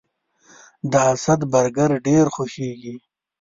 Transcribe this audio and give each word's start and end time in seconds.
د 0.91 0.93
اسد 1.13 1.41
برګر 1.53 1.91
ډیر 2.07 2.25
خوښیږي 2.35 2.95